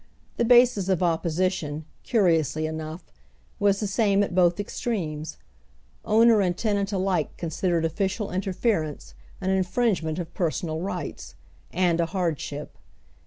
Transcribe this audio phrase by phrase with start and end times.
[0.37, 3.03] The basis of opposition, curiously enough,
[3.59, 5.37] was the same at both extremes;
[6.03, 11.35] owner and tenant alike con sidered official interference an infringement of personal rights,
[11.71, 12.79] and a hardship.